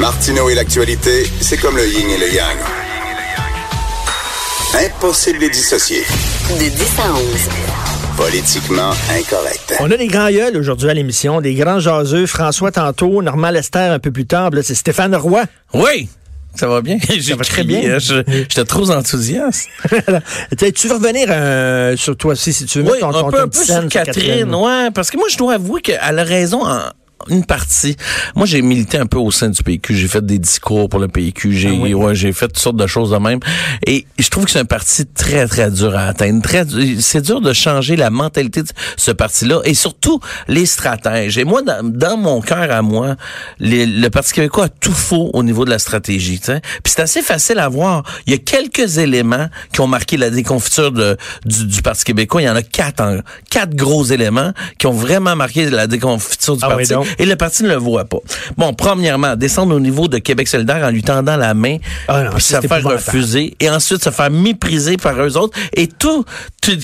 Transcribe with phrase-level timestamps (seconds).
[0.00, 2.56] Martineau et l'actualité, c'est comme le yin et le yang.
[4.74, 6.02] Impossible de les dissocier.
[6.58, 7.20] De 10 à 11.
[8.16, 9.74] Politiquement incorrect.
[9.80, 12.26] On a des grands gueules aujourd'hui à l'émission, des grands jaseux.
[12.26, 14.50] François tantôt, Normand Lester un peu plus tard.
[14.50, 15.42] Là, c'est Stéphane Roy.
[15.74, 16.08] Oui,
[16.54, 16.98] ça va bien.
[17.18, 17.94] J'ai va très bien.
[17.94, 19.68] hein, je- J'étais trop enthousiaste.
[20.74, 23.30] Tu veux revenir euh, sur toi aussi, si tu veux Oui, mettre ton, un ton,
[23.30, 26.24] peu, ton un peu sur Catherine, ouais, parce que moi, je dois avouer qu'elle a
[26.24, 26.80] raison en
[27.28, 27.96] une partie.
[28.34, 29.94] Moi, j'ai milité un peu au sein du PQ.
[29.96, 31.52] J'ai fait des discours pour le PQ.
[31.52, 31.94] J'ai, Ah oui?
[31.94, 33.40] ouais, j'ai fait toutes sortes de choses de même.
[33.86, 36.42] Et je trouve que c'est un parti très, très dur à atteindre.
[36.42, 36.64] Très,
[36.98, 41.36] c'est dur de changer la mentalité de ce parti-là et surtout les stratèges.
[41.38, 43.16] Et moi, dans, dans mon cœur à moi,
[43.58, 46.40] les- le Parti québécois a tout faux au niveau de la stratégie.
[46.40, 48.02] Puis c'est assez facile à voir.
[48.26, 52.42] Il y a quelques éléments qui ont marqué la déconfiture de, du, du Parti québécois.
[52.42, 53.18] Il y en a quatre, en-
[53.50, 56.92] quatre gros éléments qui ont vraiment marqué la déconfiture du Ah parti.
[57.18, 58.18] Et le parti ne le voit pas.
[58.56, 62.30] Bon, premièrement, descendre au niveau de Québec solidaire en lui tendant la main, Ah non,
[62.32, 65.58] puis se faire refuser, et ensuite se faire mépriser par eux autres.
[65.74, 66.24] Et tout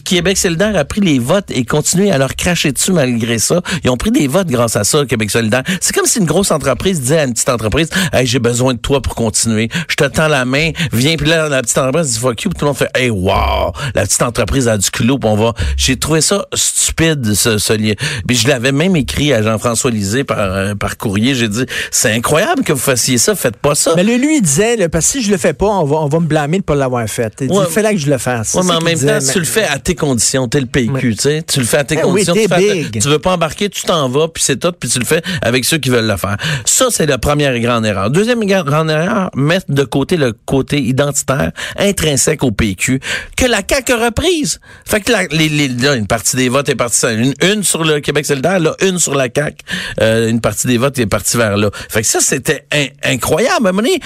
[0.04, 3.60] Québec solidaire a pris les votes et continué à leur cracher dessus malgré ça.
[3.84, 5.62] Ils ont pris des votes grâce à ça, Québec solidaire.
[5.80, 8.78] C'est comme si une grosse entreprise disait à une petite entreprise, hey, j'ai besoin de
[8.78, 9.68] toi pour continuer.
[9.88, 12.58] Je te tends la main, viens, puis là, la petite entreprise dit fuck you, puis
[12.58, 15.52] tout le monde fait, hey, wow, la petite entreprise a du culot, puis on va.
[15.76, 17.92] J'ai trouvé ça stupide, ce, ce lien.
[18.26, 21.34] Puis je l'avais même écrit à Jean-François Lisée par, euh, par courrier.
[21.34, 23.92] J'ai dit, c'est incroyable que vous fassiez ça, faites pas ça.
[23.96, 25.96] Mais lui, lui, il disait, là, parce que si je le fais pas, on va,
[25.96, 27.32] on va me blâmer de pas l'avoir fait.
[27.40, 27.66] Il dit, Ouais.
[27.66, 28.54] fallait que je le fasse.
[28.54, 30.48] Ouais, mais en même disait, temps, mais- tu le fais à tes conditions.
[30.48, 31.42] T'es le PQ, tu sais.
[31.46, 32.34] Tu le fais à tes Eh conditions.
[32.34, 35.04] tu, fais tu veux pas embarquer, tu t'en vas, puis c'est tout, puis tu le
[35.04, 36.36] fais avec ceux qui veulent le faire.
[36.64, 38.10] Ça, c'est la première grande erreur.
[38.10, 43.00] Deuxième gra- grande erreur, mettre de côté le côté identitaire intrinsèque au PQ
[43.36, 44.60] que la CAQ a reprise.
[44.84, 47.84] Fait que la- les, les- là, une partie des votes est partie, une, une sur
[47.84, 49.56] le Québec solidaire, là, une sur la CAQ,
[50.00, 51.70] euh, une partie des votes est partie vers là.
[51.88, 53.66] Fait que ça, c'était in- incroyable.
[53.66, 54.00] À un moment donné,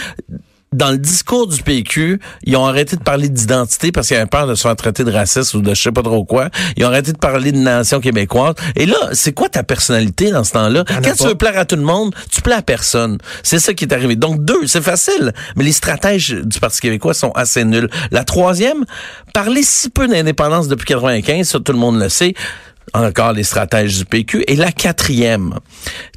[0.73, 4.47] dans le discours du PQ, ils ont arrêté de parler d'identité parce qu'ils avaient peur
[4.47, 6.49] de se faire traiter de raciste ou de je sais pas trop quoi.
[6.77, 8.55] Ils ont arrêté de parler de nation québécoise.
[8.77, 10.85] Et là, c'est quoi ta personnalité dans ce temps-là?
[10.87, 13.19] Quand tu veux plaire à tout le monde, tu plais à personne.
[13.43, 14.15] C'est ça qui est arrivé.
[14.15, 15.33] Donc, deux, c'est facile.
[15.57, 17.89] Mais les stratèges du Parti québécois sont assez nuls.
[18.13, 18.85] La troisième,
[19.35, 22.35] parler si peu d'indépendance depuis 95, ça tout le monde le sait
[22.93, 24.45] encore les stratèges du PQ.
[24.47, 25.55] Et la quatrième,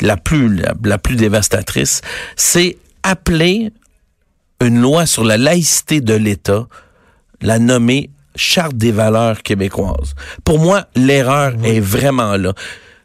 [0.01, 2.01] la plus, la, la plus dévastatrice,
[2.35, 3.71] c'est appeler
[4.61, 6.67] une loi sur la laïcité de l'État,
[7.41, 10.15] la nommer Charte des valeurs québécoises.
[10.43, 12.53] Pour moi, l'erreur est vraiment là.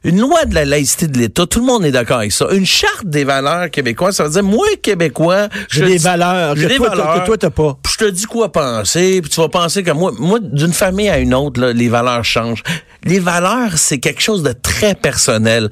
[0.04, 2.46] Une loi de la laïcité de l'État, tout le monde est d'accord avec ça.
[2.52, 6.68] Une charte des valeurs québécoises, ça veut dire, moi, Québécois, J'ai des valeurs j'ai que
[6.68, 7.20] des toi, valeurs.
[7.20, 7.76] que toi, t'as pas.
[7.82, 10.12] Puis je te dis quoi penser, puis tu vas penser comme moi.
[10.18, 12.62] Moi, d'une famille à une autre, là, les valeurs changent.
[13.04, 15.70] Les valeurs, c'est quelque chose de très personnel.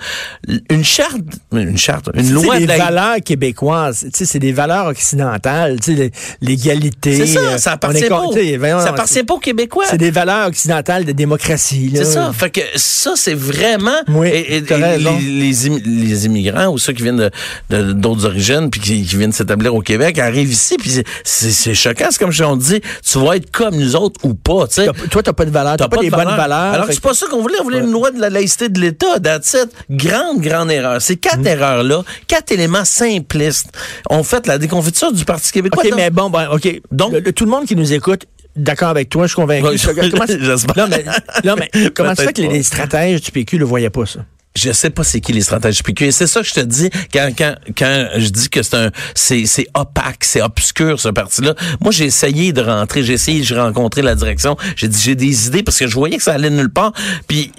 [0.71, 1.17] Une charte,
[1.53, 5.79] une charte, une loi les de la valeurs québécoises, tu sais, c'est des valeurs occidentales,
[5.81, 7.17] tu sais, les- l'égalité.
[7.17, 8.23] C'est ça, euh, ça appartient pas.
[8.59, 9.85] voyons, Ça appartient pas aux Québécois.
[9.91, 11.93] C'est des valeurs occidentales de démocratie.
[11.95, 12.33] C'est ça.
[12.33, 13.91] Fait que ça, c'est vraiment.
[14.17, 15.17] Oui, et, et- t'as et raison.
[15.19, 17.31] les, les, im- les immigrants ou ceux qui viennent de-
[17.71, 20.91] de- d'autres origines puis qui, qui viennent s'établir au Québec arrivent ici puis
[21.25, 22.07] c'est- choquant.
[22.11, 24.67] C'est comme si on dit, tu vas être comme nous autres ou pas.
[24.69, 24.87] Tu sais.
[24.87, 26.37] T'as- Toi, t'as pas de valeurs, t'as pas, de des bonnes valeur.
[26.37, 26.75] valeurs.
[26.75, 27.57] Alors c'est pas ça qu'on voulait.
[27.61, 27.85] On voulait Ouais.
[27.85, 29.19] une loi de la laïcité de l'État.
[29.23, 29.71] That's it.
[29.91, 31.01] Grande, grande erreur.
[31.03, 31.47] Ces quatre Mm.
[31.47, 33.69] erreurs-là, quatre éléments simplistes,
[34.11, 35.83] ont fait la déconfiture du Parti québécois.
[35.85, 36.81] OK, Donc- mais bon, ben, OK.
[36.91, 39.67] Donc- Le- le- tout le monde qui nous écoute, d'accord avec toi, je suis convaincu.
[39.67, 39.77] Ouais,
[40.11, 40.77] Comment-.
[40.77, 41.05] Non, mais,
[41.45, 44.21] non, mais comment ça fait que les, les stratèges du PQ ne voyaient pas ça?
[44.57, 46.07] Je sais pas c'est qui les stratèges PQ.
[46.07, 48.91] Et c'est ça que je te dis quand, quand, quand je dis que c'est un,
[49.15, 51.55] c'est, c'est opaque, c'est obscur, ce parti-là.
[51.81, 55.47] Moi, j'ai essayé de rentrer, j'ai essayé, j'ai rencontré la direction, j'ai dit, j'ai des
[55.49, 56.93] idées parce que je voyais que ça allait nulle part.
[57.29, 57.53] Puis,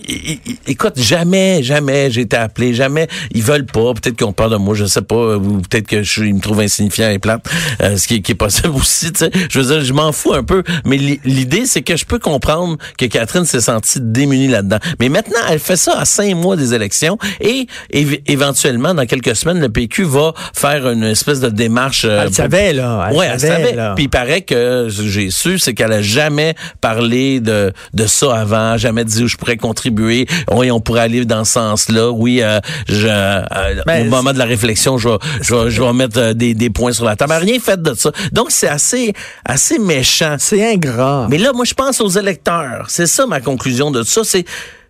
[0.68, 4.76] écoute, jamais, jamais j'ai été appelé, jamais, ils veulent pas, peut-être ont peur de moi,
[4.76, 7.46] je sais pas, ou peut-être que je, ils me trouvent insignifiant et plate,
[7.82, 9.32] euh, ce qui, qui est possible aussi, tu sais.
[9.50, 12.20] Je veux dire, je m'en fous un peu, mais li- l'idée, c'est que je peux
[12.20, 14.80] comprendre que Catherine s'est sentie démunie là-dedans.
[15.00, 16.87] Mais maintenant, elle fait ça à cinq mois des élections
[17.42, 17.68] et
[18.26, 22.06] éventuellement, dans quelques semaines, le PQ va faire une espèce de démarche.
[22.06, 23.08] euh, Elle pour- savait, là.
[23.10, 23.76] Elle ouais, elle savait, savait.
[23.76, 23.94] là.
[23.96, 28.78] Puis il paraît que j'ai su, c'est qu'elle a jamais parlé de de ça avant,
[28.78, 30.28] jamais dit où je pourrais contribuer.
[30.52, 32.12] Oui, on pourrait aller dans ce sens-là.
[32.12, 33.42] Oui, euh, je, euh,
[33.86, 36.54] Ben, au moment de la réflexion, je vais, je vais, je vais mettre euh, des,
[36.54, 37.34] des points sur la table.
[37.36, 38.12] Elle rien fait de ça.
[38.32, 39.14] Donc c'est assez
[39.46, 40.36] assez méchant.
[40.40, 41.28] C'est ingrat.
[41.30, 42.86] Mais là, moi, je pense aux électeurs.
[42.90, 44.22] C'est ça ma conclusion de ça.
[44.24, 44.46] C'est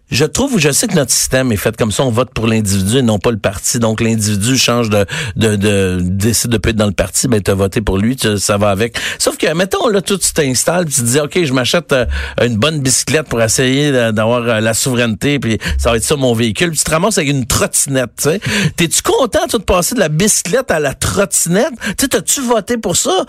[0.09, 2.99] je trouve, je sais que notre système est fait comme ça, on vote pour l'individu
[2.99, 3.79] et non pas le parti.
[3.79, 5.05] Donc l'individu change de,
[5.35, 8.17] de, de décide de plus être dans le parti, ben tu as voté pour lui,
[8.37, 8.97] ça va avec.
[9.19, 12.05] Sauf que mettons là, tout tu t'installes, tu te dis ok, je m'achète euh,
[12.41, 16.33] une bonne bicyclette pour essayer d'avoir euh, la souveraineté, puis ça va être ça mon
[16.33, 16.69] véhicule.
[16.69, 18.11] Puis tu te ramasses avec une trottinette.
[18.17, 18.41] Tu sais,
[18.77, 21.73] t'es-tu content de passer de la bicyclette à la trottinette?
[21.97, 23.25] Tu t'as-tu voté pour ça?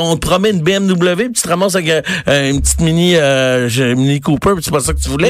[0.00, 3.14] On te promet une BMW, puis tu te ramasses avec euh, une petite mini
[3.96, 5.28] mini Cooper, puis c'est pas ça que tu voulais?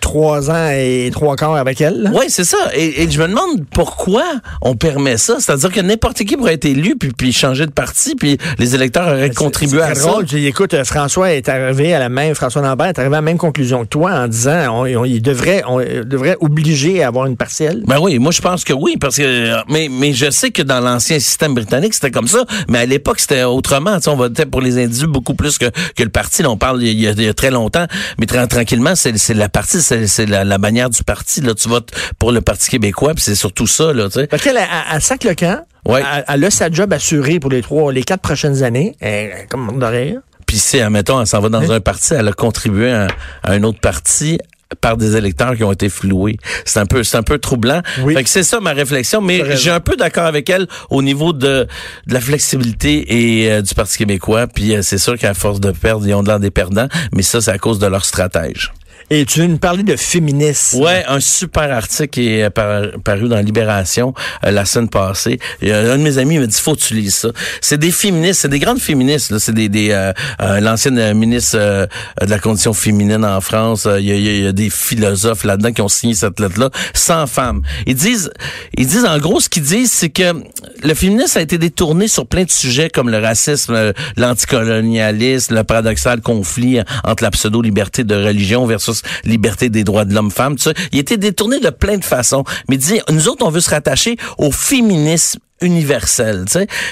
[0.00, 2.10] Trois ans et trois quarts avec elle.
[2.14, 2.58] Oui, c'est ça.
[2.74, 4.24] Et, je me demande pourquoi
[4.62, 5.36] on permet ça.
[5.38, 9.08] C'est-à-dire que n'importe qui pourrait être élu puis, puis changer de parti, puis les électeurs
[9.08, 10.08] auraient contribué à ça.
[10.08, 10.26] Drôle.
[10.34, 13.38] Écoute, euh, François est arrivé à la même, François Lambert est arrivé à la même
[13.38, 17.82] conclusion que toi en disant on, il devrait, on devrait obliger à avoir une partielle.
[17.86, 20.80] Ben oui, moi je pense que oui, parce que mais, mais je sais que dans
[20.80, 23.98] l'ancien système britannique c'était comme ça, mais à l'époque c'était autrement.
[24.06, 25.66] on votait pour les individus beaucoup plus que,
[25.96, 26.42] que le parti.
[26.42, 27.86] Là, on parle il y, a, très longtemps,
[28.18, 31.40] mais très tranquillement, c'est la partie, c'est la, la, bannière du parti.
[31.40, 33.92] Là, tu votes pour le Parti québécois, puis c'est surtout ça.
[33.92, 34.26] Là, tu sais.
[34.26, 35.64] Parce qu'elle, elle, sac le camp.
[35.86, 36.02] Ouais.
[36.28, 38.96] Elle, a sa job assurée pour les trois, les quatre prochaines années.
[39.00, 40.18] Elle, comme d'oreille.
[40.46, 43.08] Puis si, admettons, elle s'en va dans un parti, elle a contribué à,
[43.44, 44.38] un autre parti
[44.80, 46.36] par des électeurs qui ont été floués.
[46.64, 47.80] C'est un peu, c'est un peu troublant.
[48.02, 48.14] Oui.
[48.14, 51.32] Fait que c'est ça ma réflexion, mais j'ai un peu d'accord avec elle au niveau
[51.32, 51.66] de,
[52.06, 54.46] de la flexibilité et euh, du Parti québécois.
[54.46, 57.40] Puis euh, c'est sûr qu'à force de perdre, ils ont l'air des perdants, mais ça,
[57.40, 58.72] c'est à cause de leur stratège.
[59.10, 60.80] Et tu veux nous parler de féminisme?
[60.80, 64.14] Ouais, un super article qui est paru dans Libération
[64.44, 65.38] euh, la semaine passée.
[65.60, 67.28] Et, un de mes amis m'a dit faut que tu lises ça.
[67.60, 69.36] C'est des féministes, c'est des grandes féministes.
[69.38, 73.86] C'est des, des euh, euh, l'ancienne ministre de la condition féminine en France.
[73.98, 77.62] Il y, a, des philosophes là-dedans qui ont signé cette lettre-là, sans femmes.
[77.86, 78.30] Ils disent,
[78.76, 80.34] ils disent en gros ce qu'ils disent, c'est que
[80.82, 86.20] le féminisme a été détourné sur plein de sujets comme le racisme, l'anticolonialisme, le paradoxal
[86.20, 88.93] conflit entre la pseudo-liberté de religion versus
[89.24, 90.72] liberté des droits de l'homme-femme, tout ça.
[90.92, 92.44] Il était détourné de plein de façons.
[92.68, 96.44] Mais dit, nous autres, on veut se rattacher au féminisme universel.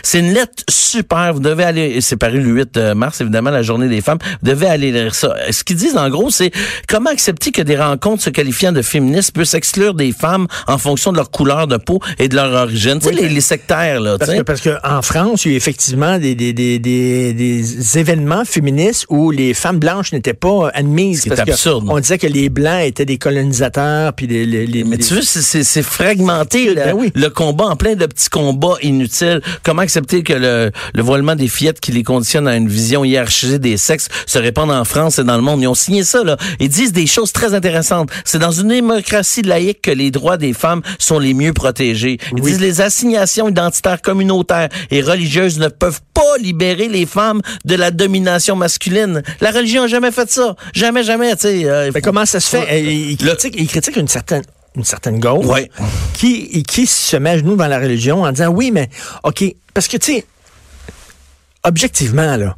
[0.02, 1.34] C'est une lettre super.
[1.34, 4.18] Vous devez aller, c'est paru le 8 euh, mars, évidemment, la journée des femmes.
[4.42, 5.34] Vous devez aller lire ça.
[5.50, 6.50] Ce qu'ils disent, en gros, c'est
[6.88, 11.12] comment accepter que des rencontres se qualifiant de féministes puissent exclure des femmes en fonction
[11.12, 12.98] de leur couleur de peau et de leur origine.
[12.98, 14.18] tu sais, les, sectaires, là.
[14.18, 17.32] Parce que, parce que en France, il y a eu effectivement des, des, des, des,
[17.32, 21.22] des événements féministes où les femmes blanches n'étaient pas admises.
[21.22, 21.86] C'est absurde.
[21.88, 25.82] On disait que les blancs étaient des colonisateurs, puis les, les, Mais tu veux, c'est
[25.82, 27.12] fragmenté, ben oui.
[27.14, 29.40] le combat en plein de petits combats inutile.
[29.62, 33.58] Comment accepter que le, le voilement des fillettes qui les conditionne à une vision hiérarchisée
[33.58, 35.60] des sexes se répande en France et dans le monde?
[35.62, 36.36] Ils ont signé ça, là.
[36.60, 38.10] Ils disent des choses très intéressantes.
[38.24, 42.18] C'est dans une démocratie laïque que les droits des femmes sont les mieux protégés.
[42.36, 47.74] Ils disent les assignations identitaires communautaires et religieuses ne peuvent pas libérer les femmes de
[47.74, 49.22] la domination masculine.
[49.40, 50.56] La religion n'a jamais fait ça.
[50.74, 51.64] Jamais, jamais, tu sais.
[51.64, 52.82] Euh, comment ça se fait?
[52.82, 54.42] Il, critique, il critique une certaine
[54.76, 55.46] une certaine gauche
[56.14, 58.88] qui, qui se met à genoux dans la religion en disant oui, mais
[59.22, 60.26] OK, parce que tu sais,
[61.64, 62.56] objectivement, là,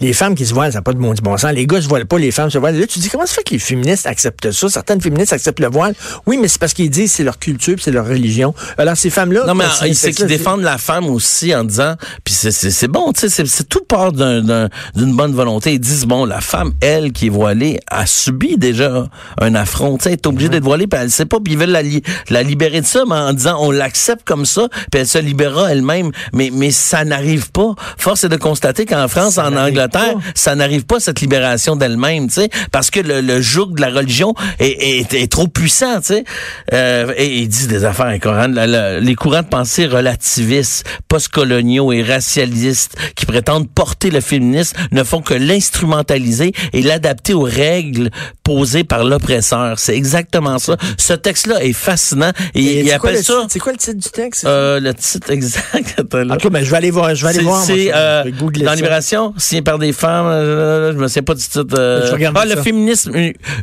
[0.00, 1.52] les femmes qui se voilent, ça n'a pas de bon, bon sens.
[1.52, 2.78] Les gars se voilent pas, les femmes se voilent.
[2.78, 4.68] Là, tu dis, comment ça fait que les féministes acceptent ça?
[4.68, 5.94] Certaines féministes acceptent le voile.
[6.26, 8.54] Oui, mais c'est parce qu'ils disent c'est leur culture, c'est leur religion.
[8.76, 9.44] Alors, ces femmes-là...
[9.46, 9.64] Non, mais
[9.94, 13.84] c'est qu'ils défendent la femme aussi en disant, puis c'est bon, tu sais, c'est tout
[13.88, 15.72] part d'une bonne volonté.
[15.74, 19.08] Ils disent, bon, la femme, elle, qui est voilée, a subi déjà
[19.40, 19.98] un affront.
[19.98, 20.52] Tu sais, elle est obligée mm-hmm.
[20.52, 21.82] d'être voilée, puis elle sait pas, puis ils veulent la,
[22.30, 25.72] la libérer de ça, mais en disant, on l'accepte comme ça, puis elle se libérera
[25.72, 26.12] elle-même.
[26.32, 27.74] Mais, mais ça n'arrive pas.
[27.96, 29.87] Force est de constater qu'en France, en Angleterre,
[30.34, 33.90] ça n'arrive pas cette libération d'elle-même, tu sais, parce que le, le joug de la
[33.90, 36.24] religion est, est, trop puissant, tu sais.
[36.72, 38.54] Euh, et ils disent des affaires incohérentes.
[38.54, 45.20] les courants de pensée relativistes, postcoloniaux et racialistes qui prétendent porter le féminisme ne font
[45.20, 48.10] que l'instrumentaliser et l'adapter aux règles
[48.42, 49.78] posées par l'oppresseur.
[49.78, 50.76] C'est exactement ça.
[50.96, 53.46] Ce texte-là est fascinant et, il appelle ça.
[53.48, 54.44] C'est quoi le titre du texte?
[54.44, 56.00] Euh, Le titre exact.
[56.00, 57.14] En tout cas, je vais aller voir.
[57.14, 57.62] Je vais aller voir.
[57.62, 58.24] C'est euh,
[58.64, 60.26] dans Libération, signé par des femmes.
[60.26, 61.64] Euh, je me sais pas du titre.
[61.78, 63.12] Euh, ah, le féminisme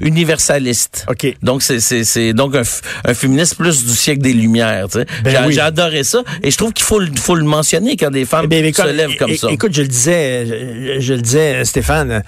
[0.02, 1.06] universaliste.
[1.10, 1.36] Ok.
[1.42, 2.64] Donc c'est c'est donc un,
[3.06, 4.88] un, féminisme plus du siècle des Lumières.
[4.90, 5.06] Tu sais.
[5.24, 8.46] Ben j'ai adoré ça et je trouve qu'il faut faut le mentionner quand des femmes
[8.46, 9.50] eh ben, se lèvent comme ça.
[9.52, 12.24] Écoute, je le disais, je, le disais, Stéphane.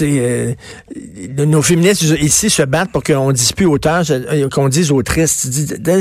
[0.00, 0.54] Euh,
[1.38, 4.04] nos féministes ici se battent pour qu'on dise plus auteur,
[4.52, 5.48] qu'on dise autrice.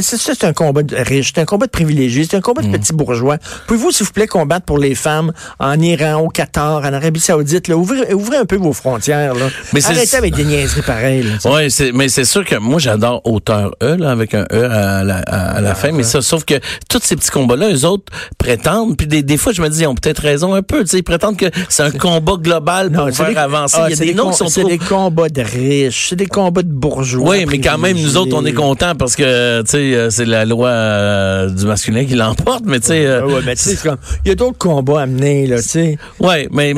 [0.06, 2.74] C'est un combat de riche, c'est un combat de privilégiés, c'est un combat de mm.
[2.74, 3.38] petits bourgeois.
[3.68, 7.68] Pouvez-vous, s'il vous plaît, combattre pour les femmes en Iran, au Qatar, en Arabie Saoudite?
[7.70, 9.34] Là, ouvrez, ouvrez un peu vos frontières.
[9.36, 9.46] Là.
[9.74, 11.26] Mais Arrêtez avec des niaiseries pareilles.
[11.70, 15.18] c'est, mais c'est sûr que moi j'adore auteur E là, avec un E à la,
[15.20, 16.56] à, à la fin, mais ça, sauf que
[16.90, 19.88] tous ces petits combats-là, eux autres prétendent, puis des, des fois je me dis ils
[19.88, 23.36] ont peut-être raison un peu, ils prétendent que c'est un combat global pour faire des-
[23.38, 23.78] avancer.
[23.80, 24.70] ah, Il y a c'est des noms com- qui sont C'est trop.
[24.70, 27.30] des combats de riches, c'est des combats de bourgeois.
[27.30, 30.26] Oui, mais quand même, nous autres, on est contents parce que, tu sais, euh, c'est
[30.26, 33.06] la loi euh, du masculin qui l'emporte, mais tu sais...
[33.06, 33.78] euh, Ah ouais, mais tu sais,
[34.26, 35.98] il y a d'autres combats à mener, là, tu sais.
[36.20, 36.74] Ouais, mais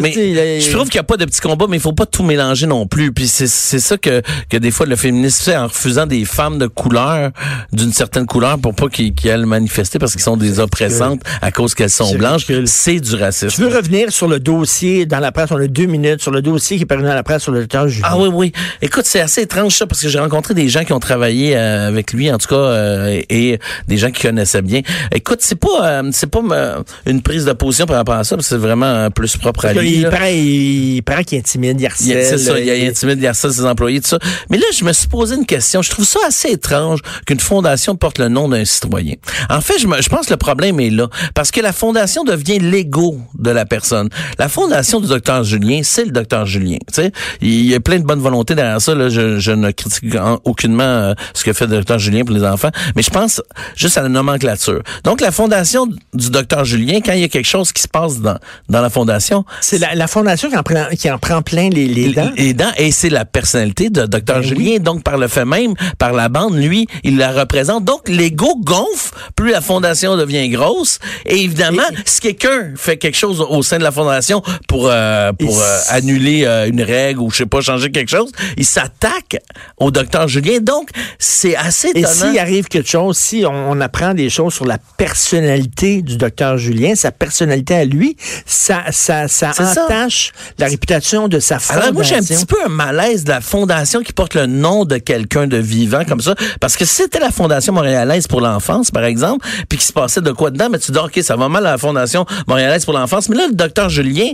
[0.00, 2.22] mais je trouve qu'il n'y a pas de petits combats, mais il faut pas tout
[2.22, 3.12] mélanger non plus.
[3.12, 6.58] Puis c'est c'est ça que que des fois le féminisme fait en refusant des femmes
[6.58, 7.30] de couleur
[7.72, 11.50] d'une certaine couleur pour pas qu'ils qu'ils aillent manifester parce qu'ils sont des oppressantes à
[11.50, 12.46] cause qu'elles sont blanches.
[12.66, 13.54] C'est du racisme.
[13.54, 16.42] Tu veux revenir sur le dossier dans la presse, on a deux minutes, sur le
[16.42, 18.08] dossier qui est paru dans la presse sur le docteur Julien.
[18.10, 18.52] Ah oui, oui.
[18.82, 21.88] Écoute, c'est assez étrange ça parce que j'ai rencontré des gens qui ont travaillé euh,
[21.88, 24.82] avec lui, en tout cas, euh, et, des gens qui connaissaient bien.
[25.14, 28.36] Écoute, c'est pas euh, c'est pas euh, une prise de position par rapport à ça,
[28.40, 30.10] c'est vraiment euh, plus propre à Parce il, là.
[30.10, 32.24] paraît, il paraît qu'il intimide, il Il y a- harcèle.
[32.26, 34.18] C'est ça, il y a il- intimide, il harcèle ses employés, tout ça.
[34.50, 35.82] Mais là, je me suis posé une question.
[35.82, 39.14] Je trouve ça assez étrange qu'une fondation porte le nom d'un citoyen.
[39.50, 41.08] En fait, je, me- je pense que le problème est là.
[41.34, 44.08] Parce que la fondation devient l'ego de la personne.
[44.38, 46.78] La fondation du docteur Julien, c'est le docteur Julien.
[46.92, 48.94] Tu sais, il y a plein de bonne volonté derrière ça.
[48.94, 49.08] Là.
[49.08, 52.44] Je, je ne critique en- aucunement euh, ce que fait le docteur Julien pour les
[52.44, 52.70] enfants.
[52.96, 53.42] Mais je pense
[53.76, 54.82] juste à la nomenclature.
[55.04, 58.18] Donc, la fondation du docteur Julien, quand il y a quelque chose qui se passe
[58.20, 61.68] dans, dans la fondation, C'est la, la fondation qui en prend, qui en prend plein
[61.68, 62.30] les, les dents.
[62.38, 64.20] les dents, et c'est la personnalité de Dr.
[64.36, 64.78] Ben Julien.
[64.78, 67.84] Donc, par le fait même, par la bande, lui, il la représente.
[67.84, 71.00] Donc, l'ego gonfle, plus la fondation devient grosse.
[71.26, 75.50] Et évidemment, si quelqu'un fait quelque chose au sein de la fondation pour, euh, pour
[75.50, 79.36] Et euh, annuler euh, une règle ou, je sais pas, changer quelque chose, il s'attaque
[79.76, 80.28] au Dr.
[80.28, 80.60] Julien.
[80.62, 82.30] Donc, c'est assez Et étonnant.
[82.30, 86.56] s'il arrive quelque chose, si on, on apprend des choses sur la personnalité du docteur
[86.56, 89.84] Julien, sa personnalité à lui, ça, ça, ça Ça.
[89.84, 91.82] entache la réputation de sa fondation.
[91.82, 94.84] Alors moi j'ai un petit peu un malaise de la fondation qui porte le nom
[94.84, 98.90] de quelqu'un de vivant comme ça parce que si c'était la fondation montréalaise pour l'enfance
[98.90, 101.48] par exemple puis qu'il se passait de quoi dedans mais tu dis OK ça va
[101.48, 103.28] mal à la fondation montréalaise pour l'enfance.
[103.28, 104.32] Mais là le docteur Julien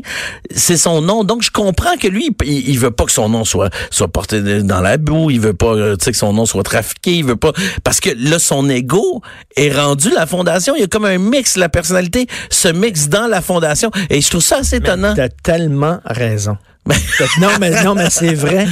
[0.54, 1.24] c'est son nom.
[1.24, 4.62] Donc je comprends que lui il, il veut pas que son nom soit soit porté
[4.62, 5.30] dans la boue.
[5.30, 7.12] Il veut pas euh, tu sais que son nom soit trafiqué.
[7.12, 7.52] Il veut pas
[7.82, 9.22] parce que là son ego
[9.56, 10.74] est rendu la fondation.
[10.76, 13.90] Il y a comme un mix la personnalité se mixe dans la fondation.
[14.10, 16.56] Et je trouve ça assez étonnant T'as tellement raison.
[17.40, 18.66] Non, mais, non, mais c'est vrai.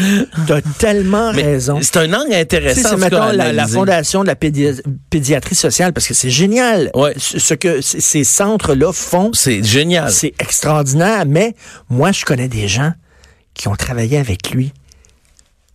[0.46, 1.78] T'as tellement Mais raison.
[1.80, 2.88] C'est un angle Tu intéressant.
[2.90, 6.90] c'est mettons la, fondation de la pédi- pédiatrie sociale parce que c'est génial.
[6.94, 7.14] Ouais.
[7.16, 10.10] Ce que ces centres-là font, C'est génial.
[10.10, 11.24] c'est extraordinaire.
[11.26, 11.54] Mais
[11.88, 12.92] moi, je connais des gens
[13.54, 14.72] qui ont travaillé avec lui.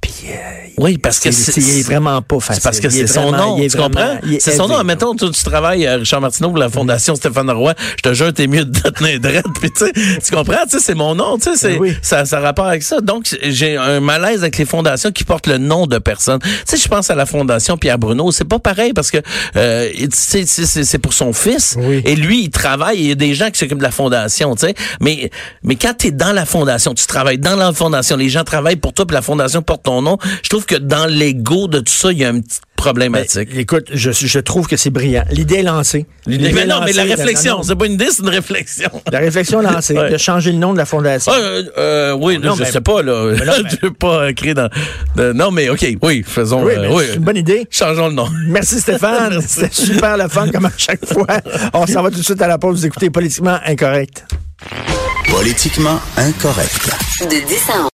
[0.08, 2.56] Puis euh, Oui, parce que c'est est vraiment pas facile.
[2.56, 3.58] c'est parce que c'est son nom.
[3.60, 4.18] Tu vraiment- comprends?
[4.40, 4.82] C'est son nom.
[4.86, 7.74] Mettons, tu, tu travailles, euh, Richard Martineau, pour la Fondation Stéphane Roy.
[7.98, 9.46] Je te jure, t'es mieux de te tenir drette.
[9.60, 9.92] Puis, tu sais,
[10.24, 10.64] tu comprends?
[10.64, 11.38] Tu sais, c'est mon nom.
[11.38, 11.94] Tu sais, Ben oui.
[12.02, 13.02] ça, ça a rapport avec ça.
[13.02, 16.40] Donc, j'ai un malaise avec les fondations qui portent le nom de personnes.
[16.40, 18.32] Tu sais, je pense à la Fondation Pierre Bruno.
[18.32, 19.18] C'est pas pareil parce que,
[19.58, 21.76] euh, c'est, pour son fils.
[21.78, 22.02] Oui.
[22.06, 22.98] Et lui, il travaille.
[23.00, 24.74] Il y a des gens qui s'occupent de la Fondation, tu sais.
[25.02, 25.30] Mais,
[25.64, 28.94] mais quand t'es dans la Fondation, tu travailles dans la Fondation, les gens travaillent pour
[28.94, 30.18] toi, puis la Fondation porte ton nom.
[30.44, 33.50] Je trouve que dans l'ego de tout ça, il y a une petite Ben, problématique.
[33.56, 35.26] écoute, je, je trouve que c'est brillant.
[35.32, 36.06] L'idée est lancée.
[36.28, 38.90] L'idée- mais non, mais la lancée, réflexion, c'est pas une idée, c'est une réflexion.
[39.12, 40.12] La réflexion lancée, Ouais.
[40.12, 41.32] de changer le nom de la fondation.
[41.36, 43.34] Euh, euh, oui, là, Non, je mais- sais pas, là.
[43.38, 44.70] mais non, mais- je veux pas créer dans.
[45.16, 46.64] de- non, mais OK, oui, faisons.
[46.64, 47.68] oui, euh, oui, c'est une bonne idée.
[47.72, 48.28] Changeons le nom.
[48.48, 49.42] Merci Stéphane.
[49.46, 51.26] C'était super le fun comme à chaque fois.
[51.74, 52.80] On s'en va tout de suite à la pause.
[52.82, 54.24] Vous écoutez Politiquement Incorrect.
[55.30, 56.90] Politiquement incorrect.
[57.22, 57.86] De 10 à 11.